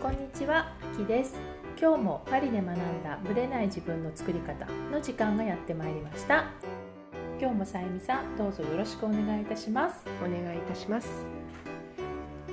[0.00, 1.34] こんにちは、あきです。
[1.76, 6.44] 今日もパリで学んだブレない自分の作り方の時間がやってまいりました。
[7.40, 10.04] 今日もさゆみさんどうぞよろしくお願いいたします。
[10.24, 11.08] お願いいたします。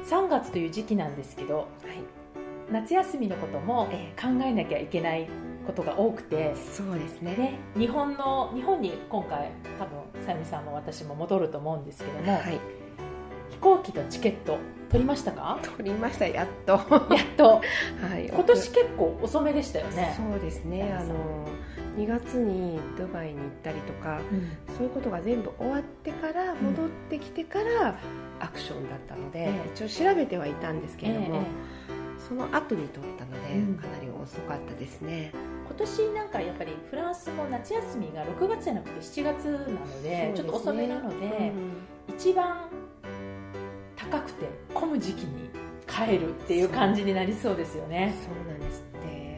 [0.09, 1.67] 3月という時期なんですけどはい。
[2.71, 4.11] 夏休みのこともえ。
[4.19, 5.29] 考えなきゃいけない
[5.67, 7.35] ことが多くてそうですね。
[7.35, 12.59] ね、日本の日本に今回多分さゆみさんも私も戻ると思うんですけども、はい
[13.55, 14.57] 飛行機とチケット
[14.89, 15.59] 取りましたか？
[15.77, 16.27] 取りました。
[16.27, 16.73] やっと。
[16.73, 16.79] やっ
[17.35, 17.61] と。
[18.01, 18.29] はい。
[18.29, 20.93] 今年結構遅めでしたよね、そうですね。
[20.93, 21.47] あの
[21.97, 24.75] 2月にドバイに行ったりとかうん。
[24.75, 26.57] そういうことが全部終わってからん。
[26.57, 27.97] 戻ってきてから
[28.39, 29.71] アクションだったので、ええ。
[29.73, 31.43] 一応調べてはいたんですけれども、ええ。
[32.29, 33.75] その後に取ったので、うん。
[33.75, 35.31] かなり遅かったですね。
[35.65, 41.51] 今年なんかやっぱりフランスも夏休みが6月じゃなくて7月なのでちょっと遅めなので、
[42.07, 42.69] 一番
[44.11, 45.49] 高くて混む時期に
[45.87, 48.13] 帰るっていう感じになりそうですようんね。
[48.23, 49.37] そうなんですで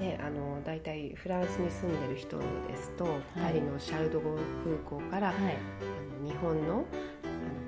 [0.00, 2.44] ねあの大体フランスに住んでる人で
[2.76, 6.84] すと、パリのシャルドゴ空港から、はい、あの日本のあの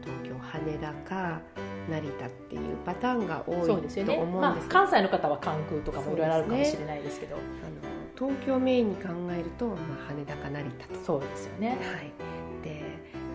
[0.02, 1.40] 東京羽田か
[1.88, 7.36] 成田っていうパターンが多いと思うんですまあ、関西の方は関空とかもいろいろあるかもしれないですけど。
[7.36, 9.76] あの東京メインに考えると、まあ、
[10.08, 10.94] 羽田か成田と。
[11.04, 11.68] そうですよね。
[11.68, 11.82] はい、で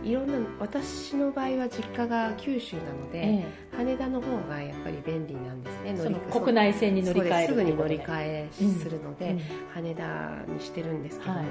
[0.04, 7.48] いろんな私の場合は実家が九州なので、え羽田の方がやっぱり便利なんですねえそのそう国内線に乗り換えす。
[7.48, 9.38] すぐに乗りえ換えするので、
[9.74, 11.48] 羽田にしてるんですけども、はい。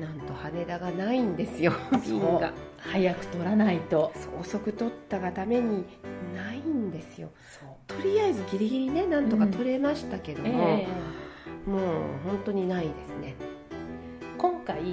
[0.00, 1.72] なんと羽田がないんですよ
[2.06, 2.52] 便が。
[2.78, 4.12] 早く取らないと。
[4.40, 5.84] 遅く取ったがために
[6.34, 7.30] ないんですよ。
[7.86, 10.86] とりあえずギリギリねなんとか取れましたけどえも、え。
[11.70, 11.80] もう
[12.24, 13.34] 本当にないですね。
[14.36, 14.88] 今回はい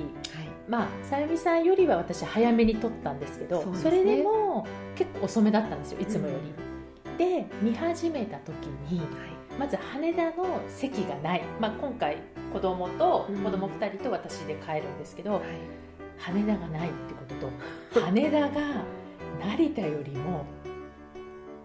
[0.67, 4.65] まあさゆみさんよりは私早めに撮ったんですけどそれでも
[4.95, 6.33] 結構遅めだったんですよいつもよ
[7.17, 8.53] り、で見始めた時
[8.89, 9.01] に
[9.59, 12.17] まず羽田の席がない、まあ、今回
[12.51, 13.37] 子供とうん。
[13.43, 15.41] 子供2人と私で帰るんですけど、はい。
[16.17, 18.49] 羽田がないってことと羽田が
[19.39, 20.45] 成田よりも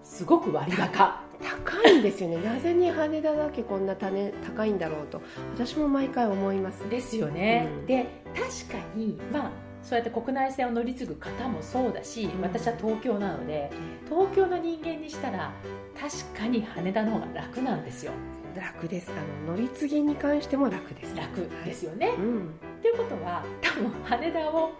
[0.03, 2.37] すごく割高高いんですよね。
[2.39, 5.23] なぜに羽田だけこんな種高いんだろうと。
[5.55, 6.89] 私も毎回思います。
[6.89, 7.87] ですよね、うん。
[7.87, 9.50] で確かにまあ
[9.83, 12.43] そうやって国内線を乗り継ぐ方もそうだし、うん。
[12.43, 13.71] 私は東京なので
[14.09, 15.53] 東京の人間にしたら
[15.99, 18.12] 確かに羽田の方が楽なんですよ。
[18.55, 19.11] 楽です。
[19.11, 21.17] あの乗り継ぎに関しても楽です。
[21.17, 22.17] 楽ですよね、はい。
[22.17, 22.49] うん。
[22.49, 24.73] っていうことは多分羽田を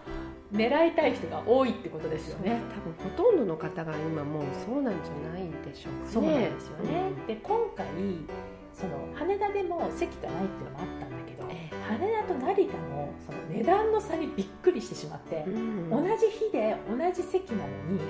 [0.53, 2.61] 狙いたい人が多いってことですよね。
[2.75, 6.11] 多分ほとんどの方が今もうそうなんじゃないでしょうかね。
[6.11, 7.87] そうなんですよね、で今回
[8.73, 18.01] その羽田でも席がないっていうのもあったんだけど、え羽田と成田のその値段の差にびっくりしてしまって、うん同じ日で同じ席なのに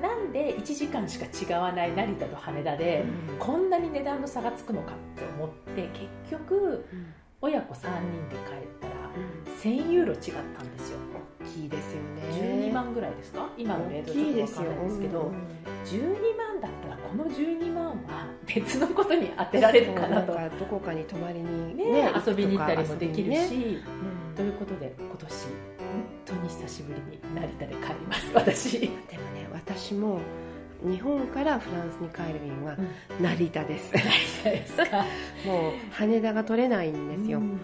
[0.00, 3.38] なんで1時間しか違わない成田と羽田で、うん。
[3.38, 5.88] こんなに値段の差がつくのかって思って
[6.28, 7.06] 結局うん
[7.40, 9.52] 親子3人で帰ったらうん。
[9.60, 10.20] 1000ユーロ違っ
[10.56, 10.98] たんですよ。
[11.42, 12.68] 大きいですよね。
[12.68, 13.48] 12万ぐらいですか？
[13.56, 15.34] 今のレート大ちょっと分かんないですけど、うん
[15.84, 20.34] 12万だったらこの12万は別のことに当てられるかなと。
[20.34, 23.80] などこかに泊まりにねね遊びに行ったりもできるし、遊びにね。
[24.34, 25.48] ということで今年本
[26.24, 28.94] 当に久しぶりに成田で帰ります私、でも
[29.32, 30.18] ね私も
[30.84, 32.76] 日本からフランスに帰る便は
[33.18, 33.92] 成田です。
[33.92, 35.04] ですか。
[35.46, 37.58] もう羽田が取れないんですよ、うん。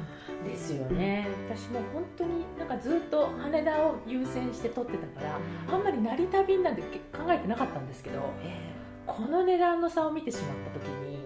[0.44, 5.38] ですよね、私も本当になんかずっと羽田を優先して取ってたから、
[5.76, 6.88] あんまり成田便なんて考
[7.28, 8.70] えてなかったんですけどえ
[9.06, 11.18] この値段の差を見てしまった時にい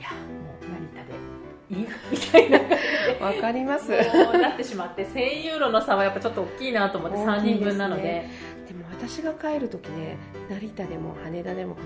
[0.00, 1.32] やもう成田で
[1.70, 2.60] いいみたいな。
[3.26, 3.90] わかります。
[3.90, 8.02] なってしまって1000ユーロの差はやっぱちょっと大きいなと思って3人分なので。
[8.02, 8.61] 大でも
[8.92, 10.16] 私が帰る時ね
[10.48, 11.76] 成田でも羽田でも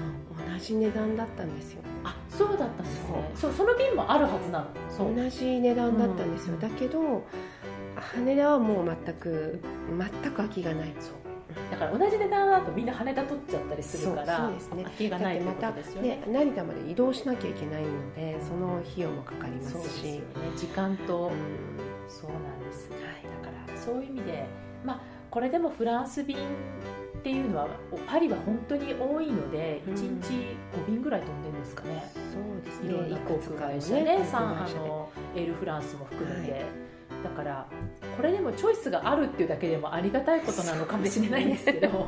[0.52, 1.82] 同じ値段だったんですよ。
[2.04, 3.30] あそうだったんですね。
[3.34, 3.52] そう。
[3.52, 5.14] その便もあるはずなの。
[5.14, 6.60] 同じ値段だったんですよ、うん。
[6.60, 7.24] だけど
[7.94, 9.60] 羽田はもう全く
[10.22, 10.94] 全く空きがない。
[11.00, 11.14] そう。
[11.70, 14.84] だから同じ値段だとみんな羽田取っちゃったりするからそうですね。
[14.84, 16.08] 空きがないってことですよね。
[16.08, 20.04] ね、成田まで移動しなきゃいけないのでその費用もかかりますし。
[20.04, 20.20] ね。
[20.56, 21.32] 時間と、うん。
[22.08, 23.00] そうなんです、はい。
[23.42, 24.65] だからそういう意味でまあ
[25.36, 26.40] これでもフランス便っ
[27.22, 27.68] ていうのは
[28.06, 30.32] パリは本当に多いのでうん1日
[30.72, 36.64] 5便ぐらい飛んでるんですかね、そうですいろんな航空会社ねあのエールフランスも含めて、
[37.22, 37.66] だから
[38.16, 42.06] これでもチョイスがあるっていうだけでもありがたいことなのかもしれないんですけど。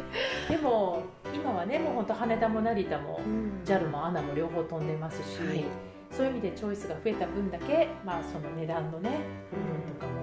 [0.48, 1.02] でも
[1.34, 3.62] 今はねもう本当羽田も成田もうん。
[3.62, 5.64] JAL も ANA も両方飛んでますし、はい。
[6.10, 9.20] そういう意味でチョイスが増えた分だけ、まあ、その値段のね
[9.52, 10.19] 部分とかも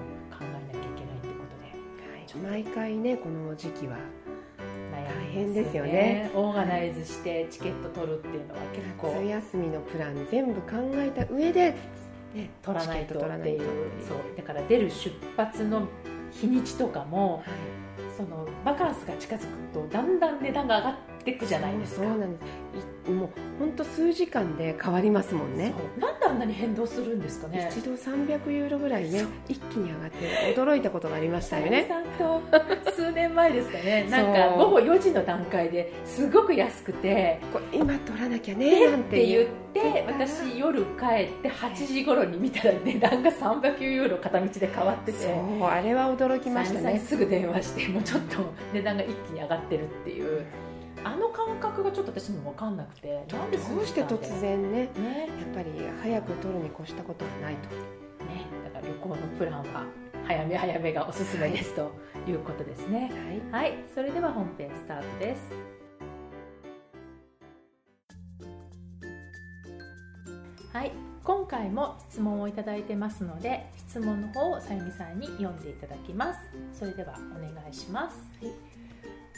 [2.43, 3.97] 毎回ねこの時期は
[4.91, 6.31] 悩大変ですよね。
[6.33, 11.75] オーガナイズしてチケット取るっていうのは結構夏休みのプラン全部考えた上で、
[12.33, 13.61] ね、取らないとっていう。
[14.07, 14.17] そう。
[14.37, 15.87] だから出る出発の
[16.31, 17.45] 日にちとかも、はい、
[18.15, 22.03] そのバカンスが近づくとだんだん値段が上がっていくじゃないですか。
[22.03, 23.11] そうなんです。
[23.11, 23.29] もう
[23.59, 25.73] 本当数時間で変わりますもんね。
[25.97, 27.69] なんであんなに変動するんですかね。
[27.71, 31.85] 一度300ユーロぐらいね一気に上がって驚いたことがありましたよね。
[31.87, 32.41] さんと
[32.91, 34.07] 数年前ですかね。
[34.09, 45.17] なんか午後4時の段階ですごく安くてこ今取らなきゃねなんて言って私夜帰って8時頃に見たら値段が300ユーロ片道で変わってて。
[45.17, 46.99] そうあれは驚きましたね。
[46.99, 48.37] すぐ電話してもうちょっと
[48.73, 50.45] 値段が一気に上がってるっていう
[51.07, 54.03] あの感覚がちょっと私も分かんなくてなんでどうして。
[54.03, 55.29] 突然ねね。
[55.39, 55.71] やっぱり
[56.01, 57.69] 早く取るに越したことはないと、
[58.25, 59.85] ね、だから旅行のプランは
[60.25, 63.09] 早め早めがおすすめです、はい、ということですね、
[63.51, 65.41] はい、はい、それでは本編スタートです。
[70.73, 70.91] はい。
[71.23, 76.39] 今回も質問をいただいてますので質問の方をさゆみさんに読んでいただきます。
[76.77, 78.76] それではお願いします、はい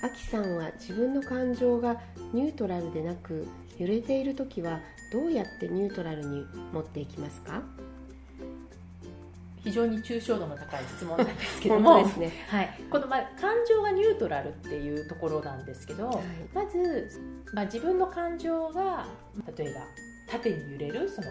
[0.01, 1.99] あきさんは自分の感情が
[2.33, 3.47] ニュートラルでなく
[3.77, 4.79] 揺れている時は
[5.11, 7.63] どうやってニュートラルに持っていきますか？
[9.61, 16.17] 非常に抽象度の高い質問なんですけども ね、はい、この、まあ、感情がニュートラルっていうところなんですけど、はい、
[16.53, 17.09] まず、
[17.53, 19.05] まあ、自分の感情が
[19.57, 19.81] 例えば
[20.31, 21.27] 縦に揺れるその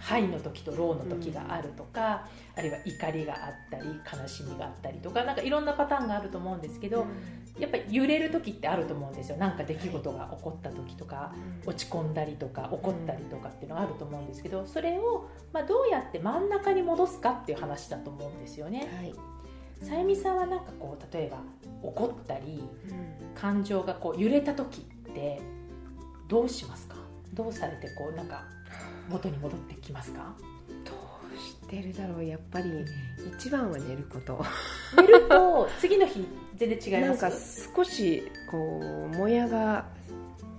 [0.00, 3.84] ハイの時とローの時があるとか、うん、あるいは怒りがあったり
[4.20, 9.36] 悲しみがあったりとかなんかいろんなパターンがあると思うんですけど、うん、やっぱり揺れる時ってあると思うんですよ。
[9.36, 18.88] なんか出来事が起こった時とか、はい、落ち込んだりとか怒ったりとかっていうのがあると思うんですけどそれを、まあ、どうやって真ん中に戻すかっていう話だと思うんですよね。
[18.96, 19.14] はい。
[19.86, 21.38] さゆみさんはなんかこう例えば
[21.82, 25.40] 怒ったり、うん、感情がこう揺れた時って
[26.28, 26.96] どうしますか？
[27.32, 28.44] どうされてこうなんか
[29.08, 30.34] 元に戻ってきますか？
[30.84, 32.70] どうしてるだろうやっぱり。
[33.36, 34.44] 一番は寝ること。
[34.96, 36.26] 寝ると次の日
[36.56, 37.22] 全然違います？
[37.22, 37.36] なんか
[37.76, 39.86] 少しこうもやが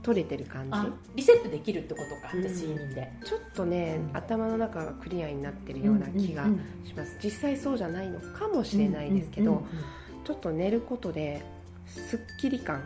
[0.03, 0.77] 取れてる感じ。
[1.15, 3.11] リセットできるってことか、うん、睡眠で。
[3.23, 6.45] ちょっとね、うん、頭の中がクリアになってるような気が
[6.85, 9.63] します、実際そうじゃないのかもしれないですけど、
[10.25, 11.43] ちょっと寝ることで
[11.85, 12.81] すっきり感。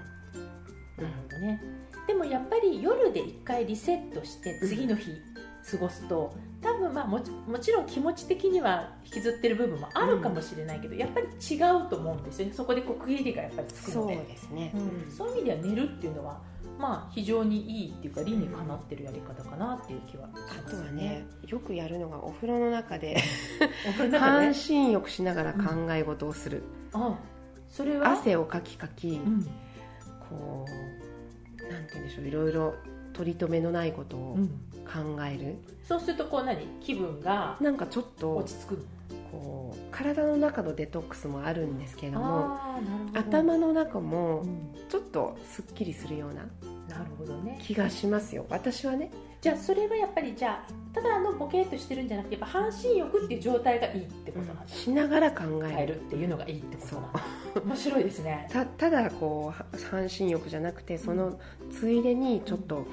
[0.97, 1.61] なるほどね。
[2.07, 5.11] でもやっぱり夜で一回リセットして次の日
[5.71, 12.53] 過ごすと多分まあももちろん気持ち的には引きずってる部分もあるかもしれないけど、うん、やっぱり違うと思うんですよね。
[12.53, 14.15] そこでこう区切りがやっぱりつくので。
[14.15, 16.39] そうですね、うん、そういう意味では寝るっていうのは
[16.79, 23.17] まあ非常にいいっていうか理にかなってるやり方かなっていう気はします、ね、あとはねよくやるのがお風呂の中で
[24.19, 26.63] 半身浴しながら考え事をする、
[26.93, 27.19] うん、あ
[27.69, 28.11] それは？
[28.11, 29.19] 汗をかきかき、
[30.29, 32.75] こうなんて言うんでしょういろいろ
[33.13, 34.37] 取り留めのないことを
[34.85, 36.65] 考える、うん、そうするとこう何？
[36.81, 38.85] 気分がなんかちょっと落ち着く
[39.31, 42.57] こう体の中のデトックスもあるんですけれども
[43.13, 44.45] 頭の中も
[44.89, 46.45] ちょっとすっきりするような
[46.89, 47.59] なるほどね。
[47.61, 48.45] 気がしますよ。
[48.49, 49.11] 私はね。
[49.41, 55.43] じゃあそれはやっぱりじゃあただあのボケっとしてるんじゃなくてやっぱ半身浴っていう状態がいいってことなんしながら考
[55.77, 55.95] える。
[55.95, 57.21] っていうのがいいってことなんだ。
[57.65, 58.47] 面白いですね。
[58.53, 61.39] たただこう半身浴じゃなくてその
[61.71, 62.85] ついでにちょっと、うん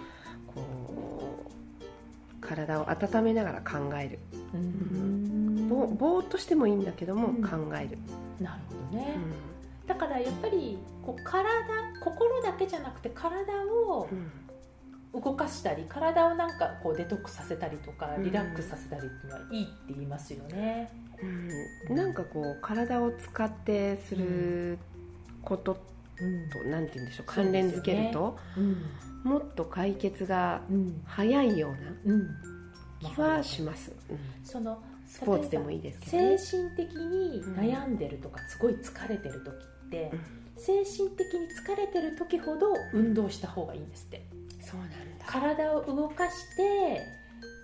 [2.43, 4.19] 体を温めながら考える、
[4.53, 7.99] うん、ぼぼーっとしてもいいんだけども、考える。
[8.41, 9.17] なるほどね、
[9.87, 11.49] だからやっぱりこう体
[12.03, 14.09] 心だけじゃなくて体を
[15.15, 20.91] 動かしたり体をなんかこうデトックスさせたりとかリラックスさせたりっていうのはいいって言いますよね、
[21.89, 24.79] うん、なんかこう体を使ってする
[25.43, 25.92] こと
[26.51, 28.63] と、うん、なんて言うんでしょう関連づけると、ね。
[29.25, 30.63] うん、もっと解決が
[31.05, 31.75] 早いよ
[32.05, 32.17] うな
[33.01, 33.93] 気はします、
[34.45, 39.55] そのスポーツでもいいですけど、ね、精神的に悩んでるとか、すごい疲れてる時
[39.87, 40.13] って、
[40.57, 44.27] 精神的に疲れてる時ほど運動した方がいいんですって。
[44.61, 44.97] そうなんだ。
[45.27, 47.01] 体を動かして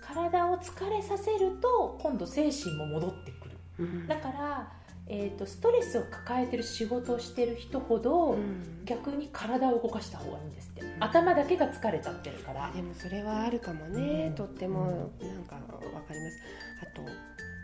[0.01, 4.71] 体を疲れさせると今度精神も戻ってくる、うん、だから
[5.11, 12.71] えーと、ストレスを抱えてる仕事をしてる人ほど、うん、逆に体を動かした方がいいんですって、うん、頭だけが疲れちゃってるから。
[12.71, 16.39] でもそれはあるかもね、うん、とってもなんか分かります。
[16.81, 17.01] あと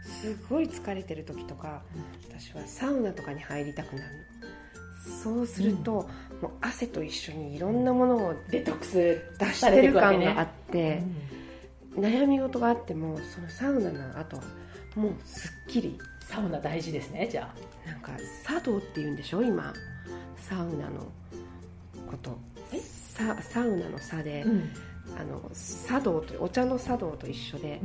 [0.09, 1.83] すごい疲れてる時とか、
[2.27, 4.07] 私はサウナとかに入りたくなる。
[4.07, 6.09] のそうすると、
[6.41, 11.03] もう汗と一緒にいろんなものをデトックス出してる感があって、
[11.95, 14.43] 悩み事があってもそのサウナの後は
[14.95, 17.49] もうすっきりサウナ大事ですねじゃ
[17.85, 17.89] あ。
[17.89, 18.11] なんか
[18.45, 19.73] 茶道っていうんでしょ今。
[20.37, 21.07] サウナの
[22.09, 22.37] こと。
[22.73, 24.71] ササウナの差で、うん、
[25.17, 25.41] あの
[25.87, 27.79] 茶道とお茶の茶道と一緒で、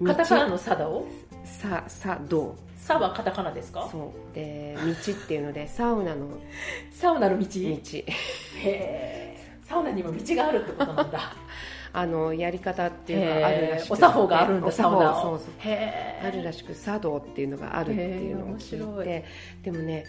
[0.00, 1.06] うん、カタカナの茶道？
[1.44, 2.56] さ茶道。
[2.76, 3.88] さはカタカナですか？
[3.92, 4.34] そう。
[4.34, 6.28] で道っていうのでサウナの
[6.90, 7.44] サウナの道？
[7.46, 7.58] 道。
[7.58, 8.04] へ
[8.58, 11.34] えサウナにも道があるってことなんだ
[11.92, 15.48] あのやり方っていうのがあるらしくお作法があるんだサウナそうそう
[16.26, 19.24] あるらしく茶道っていうのがあるっていうのを聞いて。
[19.62, 20.04] でもね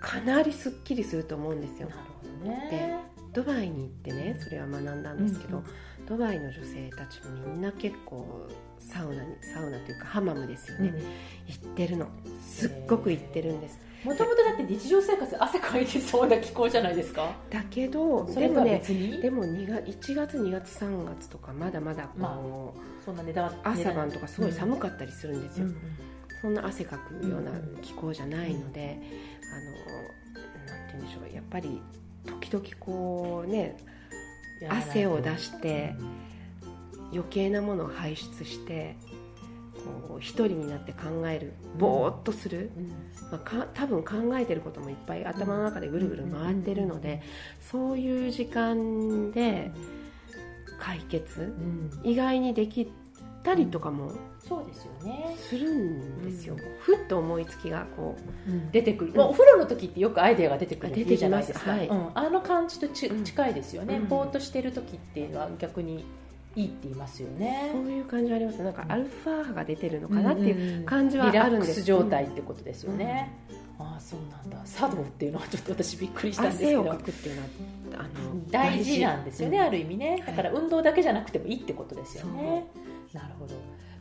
[0.00, 1.88] かなりすっきりすると思うんですよ。
[1.88, 2.00] なる
[2.42, 2.68] ほどね。
[2.70, 5.64] でドバイに行ってねそれは学んだんですけど、うん。
[5.64, 11.02] うん、ドバイの女性たちみんな結構サウナにサウナというかハマムですよね、うん、行
[11.56, 12.06] ってるの。
[12.40, 17.34] すっごく行ってるんですもともとだって日常生活汗かいてそうな気候じゃないですか？
[17.50, 18.82] だけどでもね
[19.20, 22.38] でも2月1月2月3月とかまだまだこう、まあ、
[23.04, 25.78] そんな朝晩とかすごい寒かったりするんですよ、うんうん、
[26.42, 27.50] そんな汗かくような
[27.82, 29.00] 気候じゃないので、
[30.66, 31.80] うん、あのなんて言うんでしょうやっぱり
[32.24, 33.76] 時々こうね
[34.68, 35.94] 汗を出して
[37.12, 38.96] 余計なものを排出して
[40.06, 42.70] こう一人になって考えるぼーっとする、
[43.30, 47.22] まあ、か多分考えてることもいっぱい頭の中でぐるぐる回ってるので
[47.60, 49.70] そういう時間で
[50.78, 51.52] 解決、
[52.04, 52.90] 意外にでき
[53.42, 54.12] たりとかも
[54.48, 55.36] そうですよね。
[55.36, 58.16] するんですよ、うん、ふっと思いつきがこ
[58.46, 61.88] う、うん、出てくる、まあ、お風呂の時ってよくアイデアが出てくる出てじゃないですか、はい。
[61.88, 66.04] うん、あの感じとち近いですよね、ぼーっとしてる時っていうのは逆に
[66.56, 67.70] いいって言いますよね。
[67.72, 68.62] そういう感じあります。
[68.62, 73.32] なんかアルファ波が出てるのかなっていう感じはあるんです、リラックス状態ってことですよね、
[73.78, 74.58] ああそうなんだ。
[74.66, 76.80] 茶道っていうのは ちょっと私びっくりしたんですけど。
[76.80, 77.48] 汗をかくっていうのは
[77.94, 80.22] あの大事なんですよね、ある意味ね。
[80.26, 82.66] だから運動だけじゃなくてもいいってことですよね、
[83.12, 83.54] なるほど。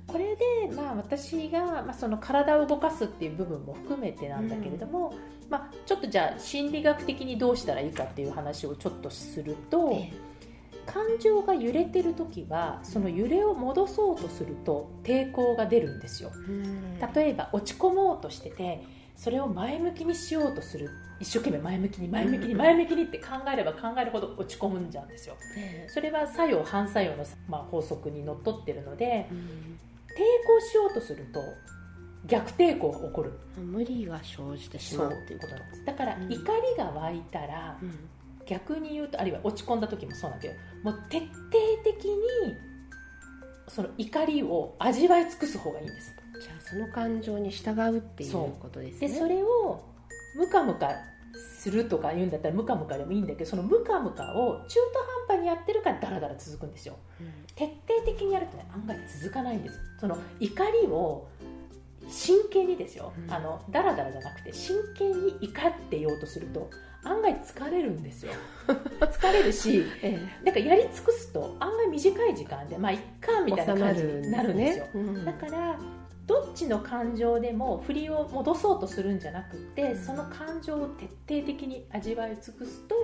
[0.08, 10.14] これで、まあ、私が、まあ、その体を動かすっていう部分も含めてなんだけれども、うん、まあ、ちょっとじゃあ心理学的にどうしたらいいかっていう話をちょっとすると、ええ、
[10.88, 16.32] 感情が揺れてる時はその揺れを戻そうとすると抵抗が出るんですよ。
[16.34, 18.84] うん、例えば落ち込もうとしてて
[19.16, 20.90] それを前向きにしようとする
[21.20, 25.36] 一生懸命前向きに前向きに 前向きにって考えれば考えるほど落ち込むんじゃんですよ、
[25.88, 31.42] それは作用反作用の、まあ、法則にのっとってるので、抵抗しようとすると
[32.28, 33.34] 逆抵抗が起こる。
[33.58, 35.54] 無理が生じてしまうっていうこと
[35.86, 36.42] だから怒り
[36.78, 38.10] が湧いたら、うん、
[38.48, 41.28] 逆に言うとあるいは落ち込んだ時もそうなんだけどもう徹底
[41.84, 42.56] 的に
[43.68, 46.16] その怒りを味わい尽くす方がいいんです。
[46.42, 49.08] じゃあその感情に従うっていうことですね。
[49.10, 49.84] でそれを
[50.38, 50.92] ムカムカ
[51.60, 54.76] するとか言うんだったらムカムカでもいいんだけどそのムカムカを中
[55.28, 59.80] 途半端にやってるからダラダラ続くんですよ、うん、徹底的にやるとね案外続かないんです。
[60.00, 61.28] その怒りを
[62.10, 66.70] 真剣にですよ、うん、あのダラダラじゃなくて真剣に怒ってようとすると
[67.08, 68.32] 案外疲れるんですよ。
[68.68, 74.92] 疲れるし、 ええ、だからやり尽くすと案外短い時間でまあいっかみたいな感じになるんですよ、ね。
[74.94, 75.80] うん、だから
[76.26, 82.96] どっちの感情でも振りを戻そうとするんじゃなくてその感情を徹底的に味わい尽くすと、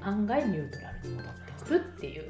[0.00, 2.24] 案外ニュートラルに戻ってくるっていう。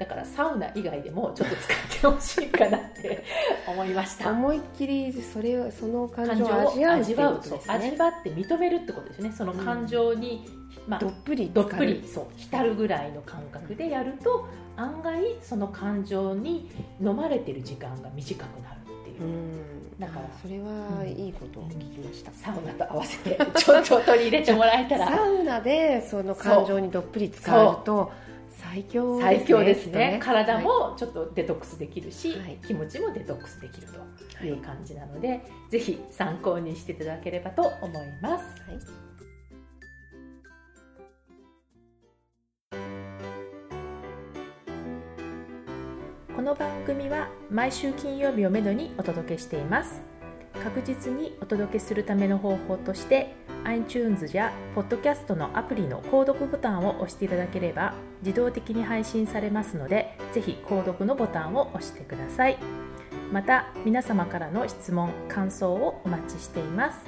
[0.00, 3.22] だからサウナ以外でもちょっと使ってほしいかなって
[3.68, 4.30] 思いました。
[4.30, 9.30] 思いっきりそれをその感情を味わう味わう、ね、味わって認めるってことですね。
[9.30, 10.59] その感情に、うん、
[10.90, 16.68] まあ、どっぷりどっぷりそう浸るぐらいの感覚でやると案外その感情に
[17.00, 19.22] 飲まれてる時間が短くなるっていう。
[19.22, 19.98] うん。
[20.00, 22.72] だからそれはいいことを聞きました、サウナ。
[22.72, 23.38] と合わせて。
[23.56, 25.06] ちょっと取り入れてもらえたら。
[25.06, 28.10] サウナでその感情にどっぷり使うと
[28.48, 29.36] 最強ですね。
[29.36, 30.20] 最強ですね。
[30.20, 33.86] 体もちょっとデトックスできるし、はい、気持ちもデトックスできる
[34.40, 39.09] という感じなので、はい、ぜひ参考にしていただければと思います、はい
[46.40, 50.00] この番組は毎週金曜日をめどにお届けしています。
[50.54, 57.92] 確実にお届けするための方法として iTunes や Podcast のアプリの購読ボタンを押していただければ
[58.22, 62.56] 自動的に配信されますのでぜひ購読のボタンを押してください。
[63.30, 67.04] また皆様からの質問感想をお待ちしています。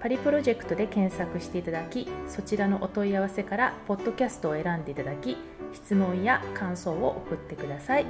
[0.00, 5.36] パリプロジェクトで検索していただきそちらのお問い合わせからポッドキャストを選んでいただき
[5.74, 8.06] 質問や感想を送ってください。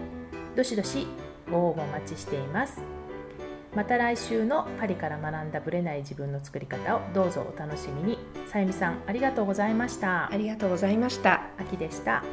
[0.56, 1.06] どしどし
[1.50, 2.80] ご応募お待ちしています。
[3.74, 8.18] また来週のパリから学んだブレない自分の作り方をどうぞお楽しみに。
[8.46, 10.32] さゆみさんありがとうございました。
[10.32, 11.42] ありがとうございました。
[11.58, 12.24] 秋でした